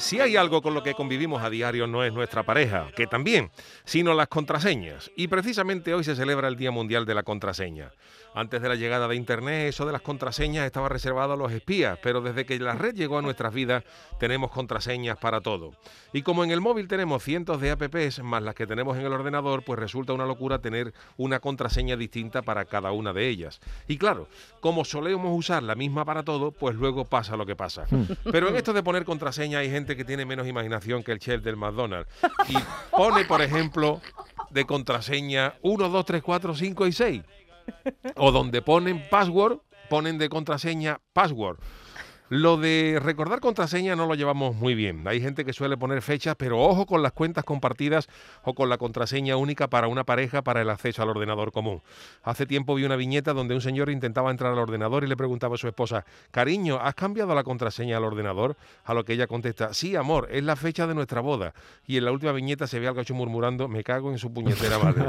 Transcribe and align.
Si 0.00 0.18
hay 0.18 0.34
algo 0.34 0.62
con 0.62 0.72
lo 0.72 0.82
que 0.82 0.94
convivimos 0.94 1.42
a 1.42 1.50
diario 1.50 1.86
no 1.86 2.02
es 2.02 2.12
nuestra 2.14 2.42
pareja, 2.42 2.88
que 2.96 3.06
también, 3.06 3.50
sino 3.84 4.14
las 4.14 4.28
contraseñas. 4.28 5.10
Y 5.14 5.28
precisamente 5.28 5.92
hoy 5.92 6.04
se 6.04 6.16
celebra 6.16 6.48
el 6.48 6.56
Día 6.56 6.70
Mundial 6.70 7.04
de 7.04 7.14
la 7.14 7.22
Contraseña. 7.22 7.92
Antes 8.32 8.62
de 8.62 8.68
la 8.68 8.76
llegada 8.76 9.08
de 9.08 9.16
Internet, 9.16 9.68
eso 9.68 9.84
de 9.84 9.92
las 9.92 10.00
contraseñas 10.00 10.64
estaba 10.64 10.88
reservado 10.88 11.34
a 11.34 11.36
los 11.36 11.52
espías, 11.52 11.98
pero 12.02 12.20
desde 12.20 12.46
que 12.46 12.58
la 12.58 12.74
red 12.74 12.94
llegó 12.94 13.18
a 13.18 13.22
nuestras 13.22 13.52
vidas, 13.52 13.84
tenemos 14.18 14.52
contraseñas 14.52 15.18
para 15.18 15.40
todo. 15.40 15.72
Y 16.12 16.22
como 16.22 16.44
en 16.44 16.50
el 16.50 16.60
móvil 16.60 16.88
tenemos 16.88 17.22
cientos 17.22 17.60
de 17.60 17.70
apps 17.70 18.22
más 18.22 18.42
las 18.42 18.54
que 18.54 18.66
tenemos 18.66 18.96
en 18.96 19.04
el 19.04 19.12
ordenador, 19.12 19.64
pues 19.64 19.78
resulta 19.78 20.12
una 20.12 20.26
locura 20.26 20.60
tener 20.60 20.94
una 21.16 21.40
contraseña 21.40 21.96
distinta 21.96 22.40
para 22.40 22.64
cada 22.64 22.92
una 22.92 23.12
de 23.12 23.28
ellas. 23.28 23.60
Y 23.86 23.98
claro, 23.98 24.28
como 24.60 24.84
solemos 24.84 25.36
usar 25.36 25.62
la 25.62 25.74
misma 25.74 26.04
para 26.04 26.22
todo, 26.22 26.52
pues 26.52 26.76
luego 26.76 27.04
pasa 27.04 27.36
lo 27.36 27.44
que 27.44 27.56
pasa. 27.56 27.84
Pero 28.30 28.48
en 28.48 28.56
esto 28.56 28.72
de 28.72 28.82
poner 28.82 29.04
contraseña 29.04 29.58
hay 29.58 29.70
gente 29.70 29.89
que 29.96 30.04
tiene 30.04 30.24
menos 30.24 30.46
imaginación 30.46 31.02
que 31.02 31.12
el 31.12 31.18
chef 31.18 31.42
del 31.42 31.56
McDonald's. 31.56 32.10
Y 32.48 32.56
pone, 32.90 33.24
por 33.24 33.42
ejemplo, 33.42 34.00
de 34.50 34.64
contraseña 34.64 35.54
1, 35.62 35.88
2, 35.88 36.04
3, 36.04 36.22
4, 36.22 36.54
5 36.54 36.86
y 36.86 36.92
6 36.92 37.22
o 38.16 38.32
donde 38.32 38.62
ponen 38.62 39.02
password, 39.10 39.58
ponen 39.88 40.18
de 40.18 40.28
contraseña 40.28 41.00
password. 41.12 41.58
Lo 42.30 42.58
de 42.58 43.00
recordar 43.02 43.40
contraseña 43.40 43.96
no 43.96 44.06
lo 44.06 44.14
llevamos 44.14 44.54
muy 44.54 44.76
bien. 44.76 45.02
Hay 45.08 45.20
gente 45.20 45.44
que 45.44 45.52
suele 45.52 45.76
poner 45.76 46.00
fechas, 46.00 46.36
pero 46.38 46.60
ojo 46.60 46.86
con 46.86 47.02
las 47.02 47.10
cuentas 47.10 47.42
compartidas 47.42 48.06
o 48.44 48.54
con 48.54 48.68
la 48.68 48.78
contraseña 48.78 49.36
única 49.36 49.68
para 49.68 49.88
una 49.88 50.04
pareja 50.04 50.40
para 50.40 50.62
el 50.62 50.70
acceso 50.70 51.02
al 51.02 51.08
ordenador 51.08 51.50
común. 51.50 51.82
Hace 52.22 52.46
tiempo 52.46 52.76
vi 52.76 52.84
una 52.84 52.94
viñeta 52.94 53.32
donde 53.32 53.56
un 53.56 53.60
señor 53.60 53.90
intentaba 53.90 54.30
entrar 54.30 54.52
al 54.52 54.60
ordenador 54.60 55.02
y 55.02 55.08
le 55.08 55.16
preguntaba 55.16 55.56
a 55.56 55.58
su 55.58 55.66
esposa, 55.66 56.04
cariño, 56.30 56.78
¿has 56.80 56.94
cambiado 56.94 57.34
la 57.34 57.42
contraseña 57.42 57.96
al 57.96 58.04
ordenador? 58.04 58.56
A 58.84 58.94
lo 58.94 59.04
que 59.04 59.14
ella 59.14 59.26
contesta, 59.26 59.74
sí, 59.74 59.96
amor, 59.96 60.28
es 60.30 60.44
la 60.44 60.54
fecha 60.54 60.86
de 60.86 60.94
nuestra 60.94 61.20
boda. 61.20 61.52
Y 61.84 61.96
en 61.96 62.04
la 62.04 62.12
última 62.12 62.30
viñeta 62.30 62.68
se 62.68 62.78
ve 62.78 62.86
al 62.86 62.94
gacho 62.94 63.12
murmurando, 63.12 63.66
me 63.66 63.82
cago 63.82 64.12
en 64.12 64.18
su 64.18 64.32
puñetera 64.32 64.78
madre. 64.78 65.06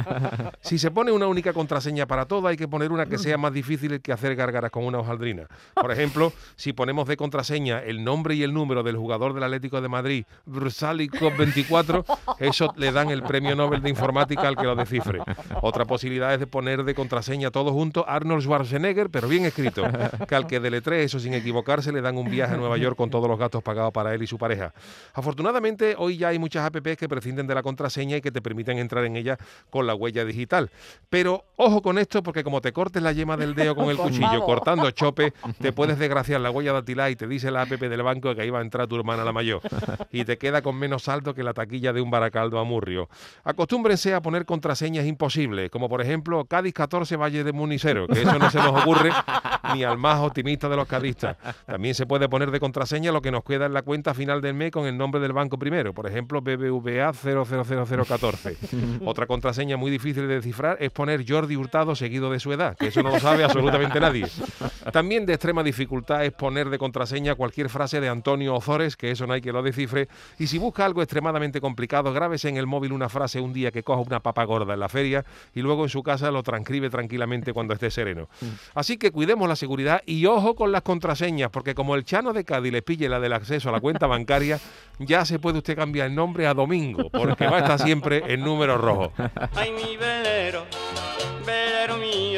si 0.62 0.80
se 0.80 0.90
pone 0.90 1.12
una 1.12 1.28
única 1.28 1.54
contraseña 1.54 2.08
para 2.08 2.26
todo, 2.26 2.48
hay 2.48 2.58
que 2.58 2.68
poner 2.68 2.92
una 2.92 3.06
que 3.06 3.20
sea 3.20 3.38
más 3.38 3.54
difícil 3.54 4.02
que 4.02 4.12
hacer 4.12 4.36
gárgaras 4.36 4.72
con 4.72 4.86
una 4.86 4.98
hojaldrina. 4.98 5.46
Por 5.76 5.92
ejemplo, 5.92 6.34
si 6.56 6.74
ponemos 6.74 7.11
de 7.12 7.18
contraseña 7.18 7.80
el 7.80 8.04
nombre 8.04 8.36
y 8.36 8.44
el 8.44 8.54
número 8.54 8.84
del 8.84 8.96
jugador 8.96 9.34
del 9.34 9.44
Atlético 9.44 9.82
de 9.82 9.90
Madrid, 9.90 10.26
Brusalico 10.46 11.30
24, 11.38 12.06
eso 12.40 12.74
le 12.78 12.92
dan 12.94 13.10
el 13.10 13.22
premio 13.24 13.54
Nobel 13.54 13.82
de 13.82 13.90
Informática 13.90 14.48
al 14.48 14.56
que 14.56 14.64
lo 14.64 14.76
descifre. 14.76 15.20
Otra 15.62 15.84
posibilidad 15.84 16.34
es 16.34 16.40
de 16.40 16.48
poner 16.48 16.86
de 16.86 16.96
contraseña 16.96 17.52
todo 17.52 17.74
junto 17.74 18.08
Arnold 18.08 18.44
Schwarzenegger, 18.44 19.10
pero 19.10 19.28
bien 19.28 19.46
escrito, 19.46 19.84
que 20.26 20.36
al 20.36 20.48
que 20.48 20.62
deletree 20.62 21.04
eso 21.04 21.20
sin 21.20 21.34
equivocarse 21.34 21.92
le 21.92 22.02
dan 22.02 22.18
un 22.18 22.32
viaje 22.32 22.54
a 22.54 22.58
Nueva 22.58 22.78
York 22.78 22.96
con 22.96 23.10
todos 23.10 23.28
los 23.28 23.38
gastos 23.38 23.62
pagados 23.62 23.92
para 23.92 24.14
él 24.14 24.24
y 24.24 24.28
su 24.28 24.38
pareja. 24.38 24.74
Afortunadamente, 25.14 25.96
hoy 25.98 26.18
ya 26.18 26.30
hay 26.30 26.40
muchas 26.40 26.66
apps 26.66 26.96
que 26.96 27.10
prescinden 27.10 27.46
de 27.46 27.56
la 27.56 27.62
contraseña 27.62 28.18
y 28.18 28.22
que 28.22 28.32
te 28.32 28.42
permiten 28.42 28.78
entrar 28.78 29.04
en 29.04 29.18
ella 29.18 29.38
con 29.70 29.86
la 29.86 29.96
huella 29.96 30.24
digital. 30.24 30.72
Pero 31.10 31.44
ojo 31.58 31.82
con 31.82 31.98
esto, 31.98 32.24
porque 32.24 32.44
como 32.44 32.62
te 32.62 32.72
cortes 32.72 33.04
la 33.04 33.12
yema 33.12 33.36
del 33.36 33.54
dedo 33.54 33.76
con 33.76 33.90
el 33.90 33.98
cuchillo 33.98 34.46
cortando 34.46 34.90
chope, 34.92 35.34
te 35.60 35.74
puedes 35.74 36.00
desgraciar 36.00 36.40
la 36.40 36.52
huella 36.52 36.72
dactilar 36.72 37.01
y 37.10 37.16
te 37.16 37.28
dice 37.28 37.52
la 37.52 37.64
app 37.64 37.70
del 37.70 38.04
banco 38.04 38.36
que 38.36 38.42
ahí 38.42 38.50
va 38.50 38.60
a 38.60 38.62
entrar 38.62 38.88
tu 38.88 38.96
hermana 38.96 39.24
la 39.24 39.32
mayor. 39.32 39.62
Y 40.12 40.26
te 40.26 40.38
queda 40.38 40.62
con 40.62 40.78
menos 40.78 41.04
saldo 41.04 41.34
que 41.34 41.44
la 41.44 41.54
taquilla 41.54 41.94
de 41.94 42.02
un 42.02 42.12
baracaldo 42.12 42.60
a 42.60 42.64
Murrio. 42.64 43.10
Acostúmbrense 43.44 44.14
a 44.14 44.22
poner 44.22 44.46
contraseñas 44.46 45.06
imposibles, 45.06 45.70
como 45.70 45.90
por 45.90 46.02
ejemplo 46.02 46.46
Cádiz 46.46 46.74
14 46.74 47.16
Valle 47.16 47.44
de 47.44 47.52
Municero, 47.52 48.08
que 48.08 48.22
eso 48.22 48.38
no 48.38 48.50
se 48.50 48.58
nos 48.58 48.82
ocurre 48.82 49.12
ni 49.74 49.84
al 49.84 49.98
más 49.98 50.20
optimista 50.20 50.68
de 50.70 50.76
los 50.76 50.88
cadistas. 50.88 51.38
También 51.66 51.96
se 51.96 52.06
puede 52.06 52.28
poner 52.30 52.52
de 52.52 52.60
contraseña 52.60 53.12
lo 53.12 53.22
que 53.22 53.32
nos 53.32 53.44
queda 53.44 53.66
en 53.66 53.74
la 53.74 53.82
cuenta 53.82 54.14
final 54.14 54.42
del 54.42 54.54
mes 54.54 54.72
con 54.72 54.86
el 54.86 54.98
nombre 54.98 55.22
del 55.22 55.34
banco 55.34 55.58
primero, 55.58 55.94
por 55.94 56.08
ejemplo 56.08 56.42
BBVA 56.42 57.14
000014. 57.14 58.58
Otra 59.06 59.26
contraseña 59.28 59.78
muy 59.78 59.92
difícil 59.92 60.28
de 60.28 60.36
descifrar 60.36 60.78
es 60.80 60.92
poner 60.92 61.26
Jordi 61.28 61.56
Hurtado 61.56 61.96
seguido 61.96 62.32
de 62.32 62.40
su 62.40 62.52
edad, 62.52 62.76
que 62.78 62.88
eso 62.88 63.02
no 63.02 63.12
lo 63.12 63.20
sabe 63.20 63.44
absolutamente 63.44 64.00
nadie. 64.00 64.28
También 64.92 65.26
de 65.26 65.34
extrema 65.34 65.64
dificultad 65.64 66.26
es 66.26 66.34
poner 66.34 66.70
de 66.70 66.78
contraseña 66.78 66.91
cualquier 67.36 67.70
frase 67.70 68.00
de 68.00 68.10
Antonio 68.10 68.56
Ozores, 68.56 68.96
que 68.96 69.12
eso 69.12 69.28
no 69.28 69.34
hay 69.34 69.42
que 69.42 69.52
lo 69.52 69.62
descifre. 69.64 70.08
Y 70.40 70.48
si 70.48 70.58
busca 70.58 70.86
algo 70.86 71.02
extremadamente 71.02 71.62
complicado, 71.62 72.14
grábese 72.14 72.50
en 72.50 72.58
el 72.58 72.68
móvil 72.68 72.92
una 72.92 73.10
frase 73.10 73.40
un 73.40 73.54
día 73.54 73.72
que 73.72 73.84
coja 73.84 74.02
una 74.02 74.20
papa 74.20 74.44
gorda 74.44 74.74
en 74.74 74.80
la 74.80 74.90
feria 74.90 75.26
y 75.54 75.62
luego 75.62 75.84
en 75.84 75.90
su 75.90 76.04
casa 76.04 76.32
lo 76.32 76.44
transcribe 76.44 76.90
tranquilamente 76.90 77.54
cuando 77.54 77.74
esté 77.74 77.92
sereno. 77.92 78.30
Así 78.74 78.98
que 78.98 79.12
cuidemos 79.12 79.48
la 79.48 79.56
seguridad 79.56 80.02
y 80.06 80.26
ojo 80.26 80.56
con 80.56 80.72
las 80.72 80.82
contraseñas, 80.82 81.50
porque 81.50 81.76
como 81.76 81.96
el 81.96 82.04
Chano 82.04 82.34
de 82.34 82.44
Cádiz 82.44 82.72
le 82.72 82.82
pille 82.82 83.10
la 83.10 83.20
del 83.20 83.34
acceso 83.34 83.70
a 83.70 83.72
la 83.72 83.80
cuenta 83.80 84.08
bancaria, 84.08 84.60
ya 85.00 85.26
se 85.26 85.40
puede 85.40 85.58
usted 85.58 85.76
cambiar 85.76 86.08
el 86.08 86.16
nombre 86.16 86.48
a 86.48 86.54
Domingo, 86.54 87.10
porque 87.10 87.46
va 87.46 87.58
a 87.58 87.60
estar 87.60 87.80
siempre 87.80 88.24
en 88.28 88.42
número 88.42 88.78
rojo. 88.78 89.12
Ay, 89.56 89.72
mi 89.72 89.98
velero, 89.98 90.02
velero 90.22 90.62
mío. 90.66 90.81